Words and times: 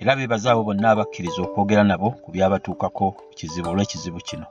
era 0.00 0.16
beebaza 0.16 0.48
abo 0.52 0.62
bonna 0.68 0.86
abakkiriza 0.90 1.40
okwogera 1.42 1.82
nabo 1.90 2.08
ku 2.22 2.28
byabatuukako 2.34 3.06
kizibu 3.36 3.68
olw'ekizibu 3.70 4.20
kino. 4.28 4.46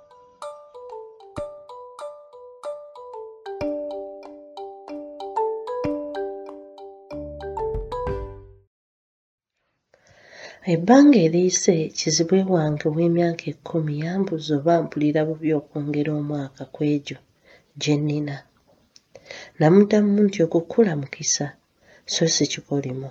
Ebbanga 10.73 11.17
eriyise 11.25 11.73
kizibwe 11.97 12.39
wange 12.53 12.83
ow'emyaka 12.91 13.43
ekkumi 13.51 13.93
yambuza 14.03 14.51
oba 14.59 14.73
mpulira 14.83 15.21
bubi 15.27 15.49
okwongera 15.59 16.11
omwaka 16.19 16.63
ku 16.73 16.79
egyo 16.95 17.17
gye 17.81 17.95
nnina. 17.99 18.35
Namuddamu 19.59 20.19
nti 20.25 20.39
okukula 20.45 20.91
mukisa 21.01 21.45
so 22.13 22.23
si 22.35 22.43
kikolimo 22.51 23.09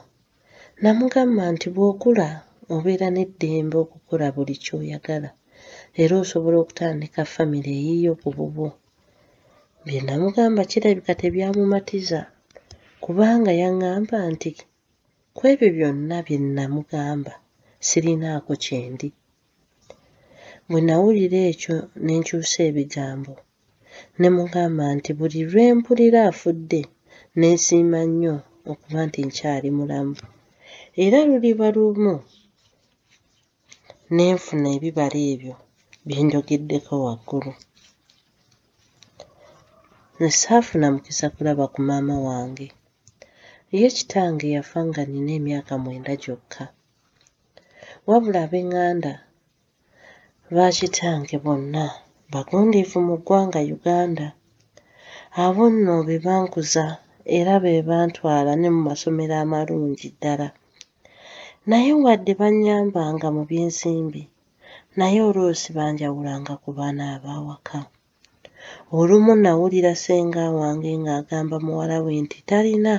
namugamba 0.82 1.42
nti 1.54 1.68
bw'okula 1.74 2.28
obeera 2.74 3.08
n'eddembe 3.12 3.76
okukola 3.84 4.26
buli 4.34 4.54
ky'oyagala 4.64 5.30
era 6.02 6.14
osobola 6.22 6.56
okutandika 6.60 7.20
famire 7.32 7.72
eyiyo 7.80 8.12
ku 8.20 8.28
bubwo. 8.36 8.68
Bye 9.84 10.00
namugamba 10.06 10.62
kirabika 10.70 11.12
tebyamumatiza 11.20 12.20
kubanga 13.02 13.52
yaŋŋamba 13.62 14.16
nti 14.32 14.50
ku 15.36 15.42
ebyo 15.52 15.68
byonna 15.76 16.16
bye 16.26 16.38
namugamba 16.56 17.32
sirinaako 17.88 18.52
kye 18.64 18.80
ndi 18.92 19.08
bwe 20.68 20.80
nawulira 20.86 21.40
ekyo 21.50 21.76
ne 22.04 22.14
nkyusa 22.18 22.60
ebigambo. 22.70 23.34
Ne 24.18 24.28
mugamba 24.36 24.84
nti 24.96 25.10
buli 25.18 25.40
lwe 25.50 25.64
mpulira 25.76 26.20
afudde 26.30 26.80
neesiima 27.38 28.00
nnyo 28.08 28.34
okuba 28.70 29.00
nti 29.08 29.20
nkyali 29.28 29.70
mulamu 29.78 30.16
era 31.04 31.18
luliba 31.28 31.66
lumu 31.76 32.14
ne 34.14 34.24
nfuna 34.34 34.68
ebibala 34.76 35.18
ebyo 35.32 35.54
bye 36.06 36.20
njogeddeko 36.24 36.94
waggulu. 37.04 37.52
Nze 40.18 40.30
saafuna 40.42 40.86
mukisa 40.94 41.26
kulaba 41.34 41.64
ku 41.72 41.80
maama 41.88 42.16
wange. 42.26 42.68
Ye 43.78 43.88
kitange 43.96 44.46
yafa 44.56 44.78
nga 44.88 45.02
nnina 45.04 45.32
emyaka 45.38 45.72
mwenda 45.82 46.12
gyokka. 46.22 46.64
Wabula 48.08 48.38
ab'eŋŋanda 48.46 49.12
baakitange 50.54 51.36
bonna 51.44 51.84
bagundiivu 52.32 52.98
mu 53.08 53.16
ggwanga 53.20 53.60
uganda 53.76 54.26
abo 55.44 55.64
nno 55.74 55.94
be 56.06 56.16
bankuza 56.26 56.84
era 57.36 57.54
be 57.62 57.72
bantwala 57.88 58.52
ne 58.56 58.68
mu 58.74 58.80
masomero 58.88 59.34
amalungi 59.44 60.08
ddala 60.14 60.48
naye 61.70 61.92
wadde 62.04 62.32
bannyambanga 62.40 63.26
mu 63.36 63.42
by'ensimbi 63.48 64.22
naye 64.98 65.18
olwosi 65.28 65.68
banjawulanga 65.76 66.54
ku 66.62 66.70
baana 66.78 67.04
ab'awaka. 67.14 67.78
Olumu 68.98 69.32
nawulira 69.42 69.92
ssenga 69.96 70.44
wange 70.58 70.90
ng'agamba 71.02 71.56
muwala 71.66 71.96
we 72.04 72.12
nti 72.24 72.38
talina 72.48 72.94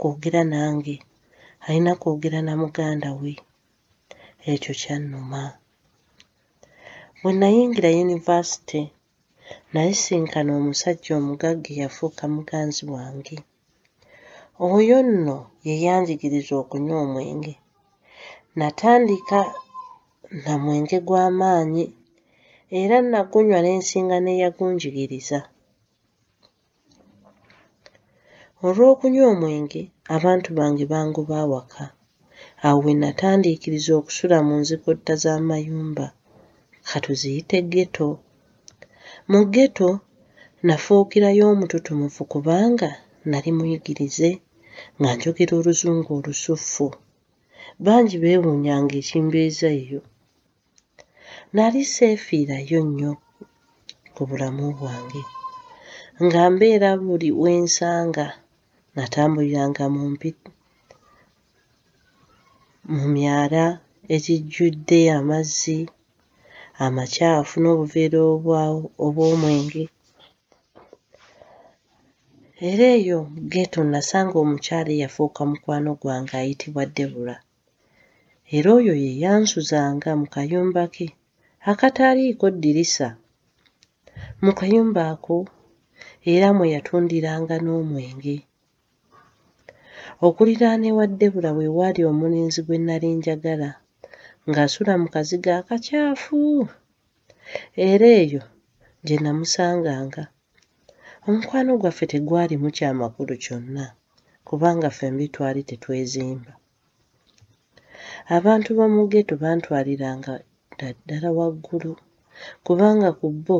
kwogera 0.00 0.42
nange 0.52 0.94
alina 1.66 1.92
kwogera 2.00 2.38
na 2.46 2.52
muganda 2.62 3.10
we. 3.20 3.32
Ekyo 4.52 4.72
kyannuma. 4.80 5.42
Bwe 7.20 7.32
nayingira 7.40 7.88
yunivasite 7.96 8.80
nayisinkana 9.72 10.50
omusajja 10.58 11.12
omugagga 11.20 11.68
eyafuuka 11.74 12.24
muganzi 12.34 12.82
wange. 12.94 13.36
Oyo 14.70 14.98
nno 15.08 15.36
ye 15.66 15.74
yanjigiriza 15.84 16.52
okunywa 16.62 16.96
omwenge 17.04 17.54
natandika 18.58 19.40
na 20.44 20.52
mwenge 20.62 20.98
gw'amaanyi 21.06 21.84
era 22.80 22.96
nagunywa 23.12 23.58
ne 23.64 23.72
nsinga 23.80 24.16
n'eyagunjigiriza 24.20 25.38
olw'okunywa 28.66 29.24
omwenge 29.32 29.82
abantu 30.16 30.48
bange 30.58 30.84
bangoba 30.92 31.34
awaka. 31.44 31.84
Awo 32.66 32.78
we 32.84 32.92
natandiikiriza 33.02 33.92
okusula 34.00 34.36
mu 34.46 34.54
nzikotta 34.62 35.12
z'amayumba 35.22 36.06
katuziyite 36.88 37.58
ghetto. 37.72 38.08
Mu 39.30 39.40
ghetto 39.54 39.88
nafuukirayo 40.66 41.44
omututumufu 41.52 42.22
kubanga 42.32 42.90
nali 43.30 43.50
muyigirize 43.56 44.30
nga 45.00 45.10
njogera 45.16 45.52
oluzungu 45.60 46.10
olusuffu 46.18 46.86
bangi 47.84 48.16
beewuunyanga 48.22 48.94
ekimbeeza 49.02 49.68
eyo. 49.80 50.00
Nali 51.54 51.80
seefiirayo 51.94 52.80
nnyo 52.86 53.12
ku 54.14 54.22
bulamu 54.28 54.66
bwange 54.78 55.22
nga 56.24 56.42
mbeera 56.52 56.90
buli 57.04 57.30
we 57.42 57.52
nsanga 57.64 58.26
natambuliranga 58.96 59.84
mu 59.94 60.02
mpi 60.12 60.30
mu 62.94 63.04
myala 63.14 63.64
egijjudde 64.14 65.00
amazzi 65.18 65.78
amakyafu 66.84 67.54
n'obuveera 67.60 68.20
obw'omwenge. 69.06 69.84
Era 72.68 72.86
eyo 72.98 73.18
ghetto 73.52 73.80
nasanga 73.92 74.36
omukyala 74.42 74.90
eyafuuka 74.96 75.40
mukwano 75.50 75.90
gwange 76.00 76.34
ayitibwa 76.40 76.84
Debula 76.96 77.36
era 78.56 78.68
oyo 78.78 78.94
ye 79.04 79.10
yansuzanga 79.22 80.10
mu 80.20 80.26
kayumba 80.34 80.84
ke. 80.94 81.06
Akataaliiko 81.70 82.46
ddirisa. 82.54 83.08
Mu 84.44 84.52
kayumba 84.58 85.02
ako 85.14 85.36
era 86.32 86.48
mwe 86.56 86.66
yatundiranga 86.74 87.56
n'omwenge. 87.64 88.36
Okuliraana 90.26 90.86
ewa 90.90 91.06
Debula 91.20 91.50
we 91.58 91.66
waali 91.78 92.02
omulenzi 92.10 92.60
gwe 92.66 92.76
nnali 92.80 93.08
njagala 93.18 93.70
ng'asula 94.48 94.92
mu 95.02 95.08
kazigo 95.14 95.50
akacyafu 95.60 96.40
era 97.90 98.08
eyo 98.22 98.42
gye 99.06 99.16
namusanganga. 99.24 100.24
Omukwano 101.26 101.70
gwaffe 101.80 102.04
tegwalimu 102.12 102.68
kyamakulu 102.76 103.34
kyonna 103.44 103.84
kubanga 104.46 104.88
ffembi 104.90 105.26
twali 105.34 105.62
tetwezimba 105.68 106.52
abantu 108.36 108.68
b'omu 108.76 109.02
ghetto 109.12 109.34
bantwaliranga 109.42 110.34
ddala 110.78 111.28
waggulu. 111.38 111.92
Kubanga 112.66 113.10
ku 113.18 113.26
bo 113.46 113.58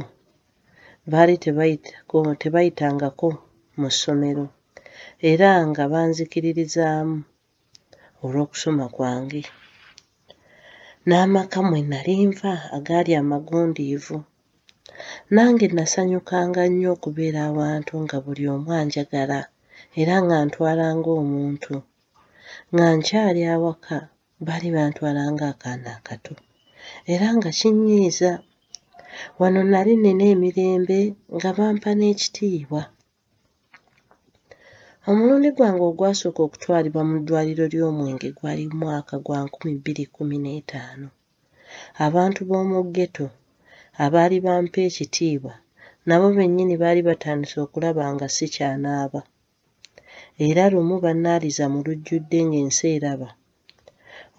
baali 1.11 1.35
tebayitangako 2.43 3.29
mu 3.79 3.89
ssomero. 3.95 4.47
Era 5.31 5.51
nga 5.69 5.85
banzikiririzaamu 5.93 7.17
olw'okusoma 8.25 8.87
kwange. 8.95 9.43
N'amaka 11.09 11.59
mwe 11.69 11.81
nali 11.91 12.15
nva 12.31 12.55
agaali 12.77 13.13
amagundiivu. 13.21 14.19
Nange 15.35 15.67
nasanyukanga 15.77 16.63
nnyo 16.69 16.89
okubeera 16.97 17.41
awantu 17.49 17.93
nga 18.05 18.17
buli 18.25 18.45
omu 18.55 18.71
anjagala 18.81 19.41
era 20.01 20.15
nga 20.25 20.37
ntwala 20.47 20.87
ng'omuntu. 20.99 21.75
Nga 22.73 22.87
nkyali 22.97 23.43
awaka 23.55 23.99
baali 24.47 24.69
bantwala 24.77 25.23
ng'akaana 25.35 25.91
akato. 25.99 26.35
Era 27.13 27.27
nga 27.37 27.51
kinnyiiza 27.59 28.31
wano 29.41 29.61
nali 29.73 29.93
nnina 29.97 30.25
emirembe 30.35 30.99
nga 31.37 31.51
bampa 31.59 31.91
n'ekitiibwa. 31.99 32.83
Omulundi 35.09 35.49
gwange 35.57 35.85
ogwasooka 35.91 36.41
okutwalibwa 36.47 37.03
mu 37.09 37.17
ddwaliro 37.21 37.65
ly'omwenge 37.73 38.29
gwali 38.39 38.65
mwaka 38.81 39.15
gwa 39.25 39.39
nkumi 39.45 39.73
bbiri 39.79 40.05
kkumi 40.09 40.37
n'etaano. 40.45 41.09
Abantu 42.07 42.41
b'omu 42.49 42.79
ggeto 42.87 43.27
abaali 44.05 44.37
bampa 44.47 44.79
ekitiibwa 44.89 45.55
nabo 46.07 46.27
bennyini 46.37 46.75
baali 46.83 47.01
batandise 47.09 47.57
okulaba 47.65 48.03
nga 48.15 48.27
sikyanaaba 48.37 49.21
era 50.47 50.63
lumu 50.73 50.97
bannaaliza 51.05 51.65
mu 51.73 51.79
lujjudde 51.87 52.39
ng'ensi 52.49 52.85
eraba 52.97 53.29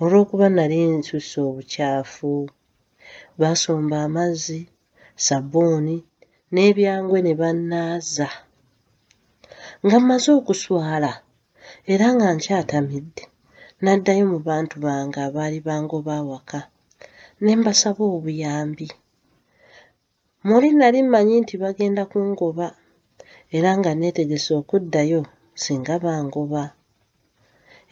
olw'okuba 0.03 0.47
nali 0.55 0.77
nsusse 0.97 1.37
obukyafu 1.49 2.31
baasomba 3.39 3.95
amazzi 4.07 4.61
ssabbuuni 4.69 5.97
n'ebyangwe 6.53 7.17
ne 7.23 7.33
bannaaza. 7.41 8.29
Nga 9.83 9.97
mmaze 10.01 10.29
okuswala 10.39 11.11
era 11.93 12.07
nga 12.15 12.27
nkyatamidde 12.35 13.23
n'addayo 13.81 14.23
mu 14.31 14.39
bantu 14.49 14.75
bange 14.85 15.19
abaali 15.27 15.59
bangoba 15.67 16.13
awaka 16.21 16.59
ne 17.43 17.53
mbasaba 17.59 18.03
obuyambi. 18.15 18.87
Muli 20.47 20.69
nali 20.79 20.99
mmanyi 21.03 21.35
nti 21.41 21.55
bagenda 21.63 22.03
kungoba 22.11 22.67
era 23.57 23.69
nga 23.77 23.91
neetegese 23.99 24.51
okuddayo 24.61 25.21
singa 25.61 25.95
bangoba. 26.05 26.63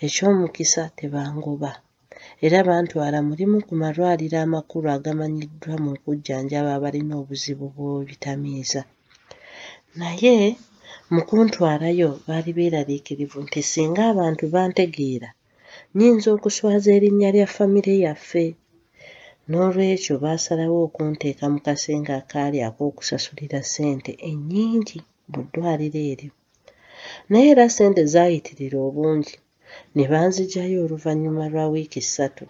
Eky'omukisa 0.06 0.83
tebangoba 0.98 1.71
era 2.45 2.57
bantwala 2.69 3.18
mu 3.27 3.33
limu 3.39 3.57
ku 3.68 3.74
malwaliro 3.81 4.38
amakulu 4.45 4.88
agamanyiddwa 4.95 5.74
mu 5.83 5.91
kujjanjaba 6.03 6.69
abalina 6.77 7.13
obuzibu 7.21 7.65
bw'ebitamiiza 7.75 8.81
naye 10.00 10.35
mu 11.13 11.21
kuntwalayo 11.29 12.09
baali 12.27 12.51
beeraliikirivu 12.57 13.38
nti 13.45 13.62
singa 13.71 14.01
abantu 14.12 14.44
bantegeera 14.53 15.29
nnyinza 15.94 16.27
okuswaza 16.35 16.89
erinnya 16.97 17.29
lya 17.35 17.47
famire 17.56 17.94
yaffe. 18.06 18.45
N'olwekyo 19.50 20.15
baasalawo 20.24 20.77
okunteeka 20.88 21.45
mu 21.53 21.59
kasenge 21.65 22.12
akaali 22.21 22.57
ak'okusasulira 22.68 23.59
ssente 23.65 24.12
ennyingi 24.29 25.00
mu 25.31 25.39
ddwaliro 25.45 26.01
eryo. 26.12 26.31
Naye 27.29 27.47
era 27.53 27.65
ssente 27.69 28.01
zaayitirira 28.13 28.77
obungi 28.88 29.33
ne 29.95 30.03
banzigyayo 30.12 30.77
oluvannyuma 30.85 31.44
lwa 31.51 31.65
wiiki 31.74 32.01
ssatu. 32.07 32.45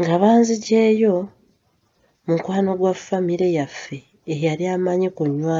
Nga 0.00 0.14
banzigyeyo 0.22 1.14
mukwano 2.26 2.70
gwa 2.80 2.92
famire 2.94 3.48
yaffe 3.58 3.98
eyali 4.32 4.64
amanyi 4.74 5.08
ku 5.16 5.24
nnywa 5.30 5.58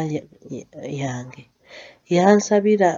yange. 1.02 1.42
Yansabira 2.14 2.90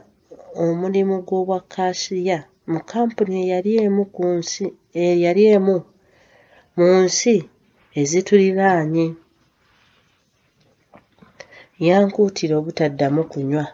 omulimu 0.62 1.16
gw'obwa 1.26 1.58
kaasiya 1.72 2.38
mu 2.70 2.80
kampuni 2.90 3.34
eyali 3.42 3.70
emu 3.84 4.02
ku 4.14 4.22
nsi 4.38 4.64
eyali 4.94 5.42
emu 5.56 5.76
mu 6.76 6.86
nsi 7.04 7.34
ezituliraanye. 8.00 9.06
Yankuutira 11.86 12.54
obutaddamu 12.60 13.22
kunywa 13.32 13.64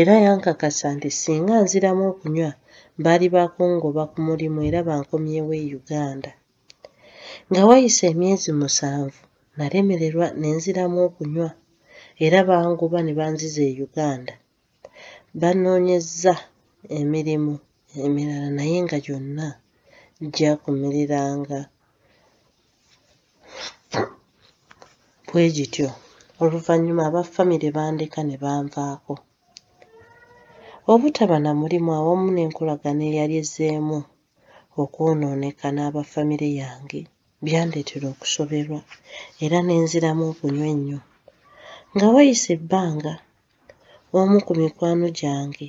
era 0.00 0.14
yankakasa 0.24 0.86
nti 0.96 1.10
singa 1.20 1.54
nziramu 1.64 2.02
okunywa 2.12 2.50
baali 3.04 3.26
baakungoba 3.34 4.02
ku 4.12 4.18
mulimu 4.26 4.58
era 4.68 4.80
bankomyewo 4.88 5.52
e 5.62 5.64
Uganda. 5.80 6.30
Nga 7.50 7.62
wayise 7.68 8.04
emyezi 8.12 8.50
musanvu 8.60 9.20
nalemererwa 9.56 10.26
ne 10.40 10.48
nziramu 10.56 10.98
okunywa 11.08 11.48
era 12.24 12.38
bangoba 12.48 12.98
ne 13.02 13.12
banziza 13.18 13.62
e 13.70 13.74
Uganda. 13.86 14.34
Bannoonyezza 15.40 16.34
emirimu 16.98 17.54
emirala 18.04 18.48
naye 18.58 18.76
nga 18.84 18.98
gyonna 19.04 19.48
gyakumiriranga 20.34 21.60
bwe 25.26 25.44
gityo 25.56 25.88
oluvannyuma 26.42 27.02
aba 27.08 27.22
famire 27.34 27.68
bandeka 27.76 28.20
ne 28.24 28.36
banvaako 28.42 29.14
obutaba 30.92 31.36
na 31.44 31.50
mulimu 31.60 31.90
awamu 31.98 32.28
n'enkolagana 32.32 33.02
eyali 33.10 33.34
ezzeemu 33.42 33.98
okwonooneka 34.82 35.66
n'aba 35.72 36.02
famire 36.12 36.48
yange 36.62 37.00
byandeetera 37.44 38.06
okusoberwa 38.14 38.80
era 39.44 39.58
ne 39.62 39.74
nziramu 39.84 40.22
okunywa 40.30 40.66
ennyo. 40.74 41.00
Nga 41.94 42.06
wayise 42.14 42.50
ebbanga 42.56 43.14
omu 44.18 44.36
ku 44.46 44.52
mikwano 44.60 45.06
gyange 45.18 45.68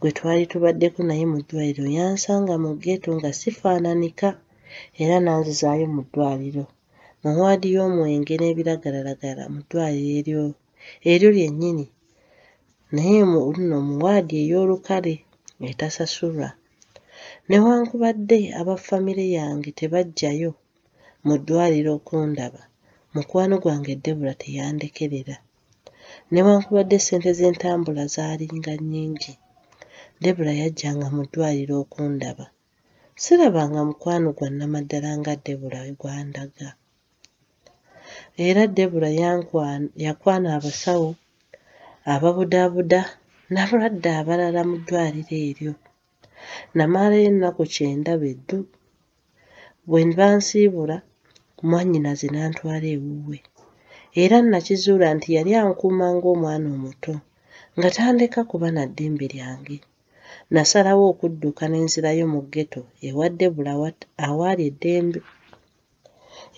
gwe 0.00 0.10
twali 0.16 0.44
tubaddeko 0.50 1.00
naye 1.08 1.24
mu 1.32 1.38
ddwaliro 1.42 1.84
yansanga 1.96 2.54
mu 2.64 2.70
ggeto 2.78 3.10
nga 3.18 3.30
sifaananika 3.40 4.28
era 5.02 5.16
n'anzizaayo 5.20 5.86
mu 5.94 6.02
ddwaliro. 6.06 6.64
Mu 7.22 7.30
waadi 7.40 7.68
y'omwenge 7.74 8.34
n'ebiragalalagala 8.38 9.42
mu 9.52 9.60
ddwaliro 9.64 10.10
eryo 10.18 10.42
eryo 11.12 11.28
lyennyini 11.36 11.86
naye 12.94 13.20
mu 13.32 13.40
nno 13.56 13.76
mu 13.88 13.94
waadi 14.04 14.34
ey'olukale 14.42 15.14
etasasulwa 15.70 16.48
newankubadde 17.48 18.38
aba 18.60 18.74
famire 18.86 19.26
yange 19.38 19.70
tebaggyayo 19.78 20.50
mu 21.26 21.34
ddwaliro 21.40 21.90
okundaba 21.98 22.62
mukwano 23.14 23.54
gwange 23.62 23.94
Debula 24.04 24.32
teyandekerera. 24.42 25.36
Newankubadde 26.32 26.96
ssente 27.00 27.30
z'entambula 27.38 28.04
zaalinga 28.14 28.72
nnyingi. 28.80 29.32
Debula 30.22 30.52
yajjanga 30.60 31.06
mu 31.16 31.22
ddwaliro 31.26 31.74
okundaba. 31.84 32.46
Sirabanga 33.22 33.80
mukwano 33.88 34.28
gwa 34.36 34.48
nnamaddala 34.50 35.10
nga 35.20 35.32
Debula 35.46 35.78
gwandaga. 36.00 36.68
Era 38.46 38.62
Debula 38.76 39.08
yakwana 40.04 40.48
abasawo 40.56 41.10
ababudaabuda 42.14 43.00
n'abalwadde 43.52 44.10
abalala 44.20 44.60
mu 44.68 44.76
ddwaliro 44.80 45.36
eryo. 45.48 45.72
Namalayo 46.76 47.26
ennaku 47.30 47.62
kyenda 47.74 48.12
be 48.20 48.30
ddu 48.38 48.58
bwe 49.88 50.02
bansiibula 50.18 50.96
mwannyinaze 51.68 52.26
n'antwala 52.30 52.86
ewuwe. 52.96 53.38
Era 54.22 54.36
nakizuula 54.42 55.06
nti 55.16 55.28
yali 55.36 55.52
ankuuma 55.62 56.06
ng'omwana 56.16 56.66
omuto 56.76 57.14
nga 57.76 57.88
tandeka 57.96 58.40
kuba 58.50 58.68
na 58.76 58.82
ddembe 58.90 59.26
lyange. 59.34 59.76
Nasalawo 60.54 61.04
okudduka 61.12 61.64
ne 61.68 61.78
nzirayo 61.86 62.24
mu 62.34 62.40
ggeto 62.44 62.82
ewa 63.08 63.26
Debula 63.38 63.72
awaali 64.26 64.62
eddembe 64.70 65.20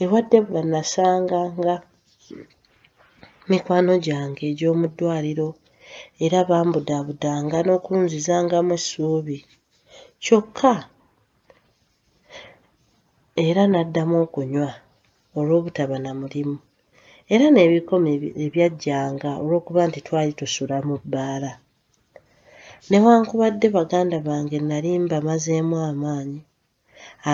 ewa 0.02 0.18
Debula 0.30 0.62
nasanganga 0.72 1.74
mikwano 3.50 3.92
gyange 4.06 4.42
egy'omu 4.50 4.86
ddwaliro 4.90 5.48
era 6.24 6.38
bambudaabudanga 6.50 7.58
n'okunzizangamu 7.62 8.72
essuubi. 8.78 9.38
Kyokka 10.24 10.72
era 13.46 13.62
n'addamu 13.68 14.16
okunywa 14.24 14.70
olw'obutaba 15.38 15.96
na 16.04 16.12
mulimu 16.20 16.56
era 17.34 17.46
n'ebikome 17.50 18.10
ebyajjanga 18.44 19.30
olw'okuba 19.42 19.82
nti 19.88 20.00
twali 20.06 20.32
tusula 20.38 20.76
mu 20.88 20.96
bbaala. 21.02 21.52
Newankubadde 22.90 23.66
baganda 23.76 24.16
bange 24.28 24.58
nali 24.68 24.90
mbamazeemu 25.04 25.76
amaanyi 25.90 26.40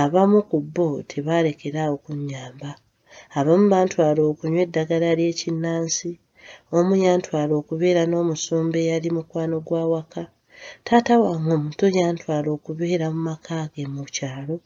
abamu 0.01 0.39
ku 0.51 0.59
bo 0.75 0.89
tebaalekeraawo 1.11 1.97
kunnyamba 2.05 2.71
abamu 3.39 3.67
bantwala 3.73 4.21
okunywa 4.31 4.61
eddagala 4.67 5.09
ly'ekinnansi 5.19 6.11
omu 6.77 6.95
yantwala 7.05 7.53
okubeera 7.61 8.03
n'omusumba 8.07 8.77
eyali 8.83 9.09
mukwano 9.17 9.57
gwa 9.67 9.83
waka. 9.93 10.23
Taata 10.87 11.15
wange 11.23 11.51
omuto 11.59 11.87
yantwala 11.99 12.49
okubeera 12.57 13.07
mu 13.15 13.21
maka 13.29 13.57
ge 13.73 13.85
mu 13.95 14.05
kyalo 14.17 14.57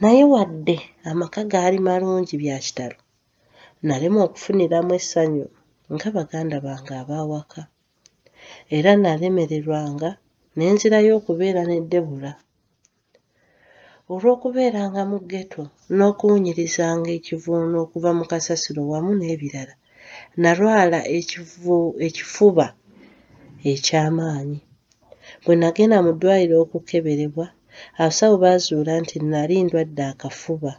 naye 0.00 0.22
wadde 0.32 0.76
amaka 1.10 1.40
gaali 1.52 1.78
malungi 1.86 2.34
bya 2.42 2.56
kitalo. 2.64 2.98
Nalemwa 3.86 4.20
okufuniramu 4.26 4.92
essanyu 5.00 5.46
nga 5.94 6.08
baganda 6.16 6.56
bange 6.66 6.94
ab'awaka 7.02 7.62
era 8.76 8.90
nalemererwanga 9.02 10.10
ne 10.56 10.64
nzirayo 10.74 11.10
okubeera 11.18 11.62
ne 11.66 11.76
Debula 11.90 12.32
olw'okubeeranga 14.12 15.02
mu 15.10 15.18
ggeto 15.22 15.62
n'okuwunyirizanga 15.96 17.10
ekivuuno 17.18 17.76
okuva 17.84 18.10
mu 18.18 18.24
kasasiro 18.30 18.80
wamu 18.90 19.12
n'ebirala 19.16 19.74
nalwala 20.42 20.98
ekifuba 22.06 22.66
eky'amaanyi. 23.72 24.60
Bwe 25.42 25.54
nagenda 25.60 25.98
mu 26.04 26.10
ddwaliro 26.14 26.56
okukeberebwa 26.64 27.46
abasawo 28.00 28.34
baazuula 28.42 28.92
nti 29.02 29.16
nali 29.32 29.56
ndwadde 29.64 30.02
akafuba. 30.12 30.72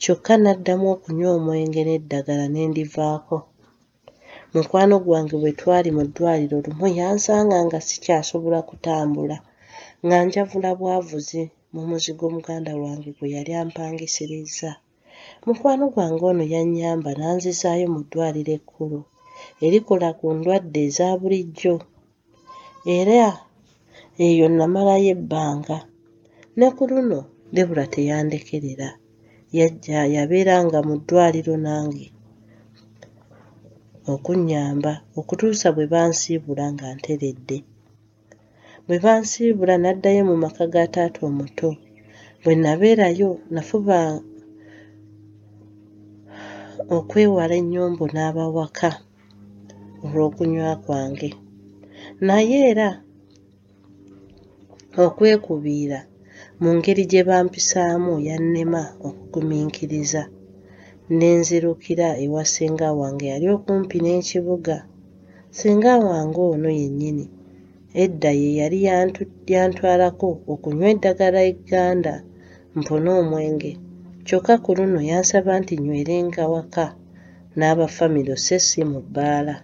Kyokka 0.00 0.34
n'addamu 0.42 0.86
okunywa 0.94 1.30
omwenge 1.38 1.80
n'eddagala 1.84 2.44
ne 2.50 2.62
ndivaako. 2.70 3.38
Mukwano 4.54 4.94
gwange 5.04 5.34
bwe 5.42 5.52
twali 5.60 5.90
mu 5.96 6.02
ddwaliro 6.08 6.56
lumu 6.64 6.86
yansanga 6.98 7.56
nga 7.66 7.78
sikyasobola 7.88 8.58
kutambula 8.68 9.36
nga 10.04 10.16
njavula 10.26 10.70
bwavuzi 10.78 11.42
mu 11.72 11.82
muzigo 11.88 12.24
muganda 12.34 12.72
wange 12.82 13.10
gwe 13.16 13.28
yali 13.36 13.52
ampangisirizza 13.62 14.70
mukwano 15.46 15.84
gwange 15.94 16.24
ono 16.30 16.44
yannyamba 16.54 17.10
n'anzizaayo 17.18 17.86
mu 17.94 18.00
ddwaliro 18.04 18.52
ekkulu. 18.58 19.00
Erikola 19.64 20.08
ku 20.18 20.26
ndwadde 20.36 20.80
eza 20.88 21.06
bulijjo. 21.20 21.74
Era 22.96 23.30
eyo 24.26 24.46
namalayo 24.48 25.08
ebbanga. 25.16 25.78
Ne 26.58 26.66
ku 26.76 26.82
luno 26.90 27.20
debula 27.54 27.84
teyandekerera 27.94 28.88
yajja 29.58 30.00
yabeeranga 30.14 30.78
mu 30.88 30.94
ddwaliro 31.00 31.54
nange 31.66 32.06
okunnyamba 34.12 34.92
okutuusa 35.18 35.68
bwe 35.74 35.86
bansiibula 35.92 36.64
nga 36.74 36.86
nteredde 36.96 37.58
bwe 38.88 38.98
bansiibula 39.04 39.74
n'addayo 39.78 40.22
mu 40.30 40.36
maka 40.44 40.64
ga 40.72 40.84
taata 40.94 41.20
omuto. 41.28 41.70
Bwe 42.42 42.54
nabeerayo 42.62 43.30
nafuba 43.54 43.96
okwewala 46.96 47.54
ennyombo 47.60 48.04
n'abawaka 48.14 48.90
olw'okunywa 50.04 50.72
kwange. 50.84 51.30
Naye 52.26 52.56
era 52.70 52.88
okwekubiira 55.04 56.00
mu 56.62 56.70
ngeri 56.76 57.02
gye 57.10 57.22
bampisaamu 57.28 58.12
yannema 58.28 58.82
okugumiikiriza. 59.08 60.22
Ne 61.18 61.28
nzirukira 61.38 62.08
ewa 62.24 62.42
ssenga 62.46 62.88
wange 63.00 63.26
yali 63.32 63.46
okumpi 63.56 63.96
n'ekibuga. 64.00 64.76
Ssenga 65.52 65.92
wange 66.08 66.40
ono 66.52 66.70
yennyini 66.80 67.26
edda 67.94 68.30
ye 68.40 68.50
yali 68.60 68.78
yantwalako 69.54 70.28
okunywa 70.52 70.86
eddagala 70.94 71.40
egganda 71.50 72.14
mpone 72.78 73.08
omwenge 73.20 73.72
kyokka 74.26 74.54
ku 74.64 74.70
luno 74.76 75.00
yansaba 75.10 75.52
nti 75.60 75.74
nywerenga 75.82 76.42
waka 76.54 76.86
n'abafamiro 77.56 78.34
so 78.46 78.56
si 78.66 78.80
mu 78.90 79.00
bbaala. 79.06 79.54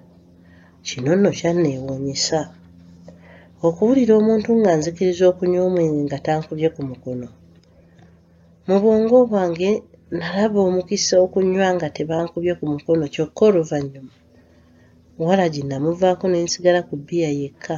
Kino 0.86 1.10
nno 1.16 1.30
kyanneewuunyisa. 1.38 2.40
Okuwulira 3.66 4.12
omuntu 4.20 4.50
nga 4.60 4.72
nzikiriza 4.78 5.24
okunywa 5.32 5.62
omwenge 5.68 6.00
nga 6.06 6.18
tankubye 6.26 6.68
ku 6.74 6.80
mukono. 6.90 7.28
Mu 8.66 8.76
bwongo 8.82 9.16
bwange 9.30 9.70
nalaba 10.18 10.58
omukisa 10.68 11.14
okunywa 11.24 11.68
nga 11.76 11.88
tebankubye 11.96 12.52
ku 12.58 12.64
mukono 12.72 13.04
kyokka 13.14 13.42
oluvannyuma. 13.48 14.14
Walagi 15.24 15.62
namuvaako 15.62 16.24
ne 16.28 16.38
nsigala 16.44 16.80
ku 16.88 16.94
bbiya 17.00 17.30
yekka 17.40 17.76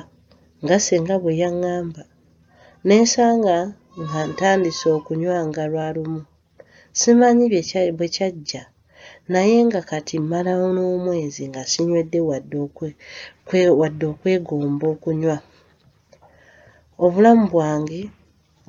nga 0.64 0.76
ssenga 0.80 1.14
bwe 1.22 1.32
yaŋŋamba. 1.42 2.02
Ne 2.86 2.96
nsanga 3.04 3.56
nga 4.02 4.20
ntandise 4.30 4.86
okunywanga 4.98 5.62
lwa 5.72 5.86
lumu. 5.94 6.22
Simanyi 7.00 7.44
bwe 7.96 8.08
kyajja. 8.14 8.62
Naye 9.32 9.56
nga 9.66 9.80
kati 9.90 10.14
mmalawo 10.22 10.66
n'omwezi 10.74 11.42
nga 11.50 11.62
sinywedde 11.72 12.18
wadde 13.80 14.06
okwegomba 14.12 14.86
okunywa. 14.94 15.36
Obulamu 17.04 17.44
bwange 17.52 18.00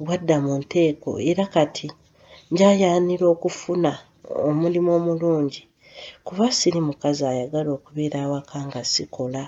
bwadda 0.03 0.35
mu 0.45 0.53
nteeko 0.61 1.11
era 1.29 1.43
kati 1.55 1.87
njaayaanira 2.51 3.25
okufuna 3.33 3.91
omulimu 4.49 4.89
omulungi 4.97 5.61
kuba 6.25 6.45
siri 6.57 6.79
mukazi 6.87 7.23
ayagala 7.31 7.69
okubeera 7.77 8.17
awaka 8.25 8.57
nga 8.67 8.81
sikola 8.93 9.43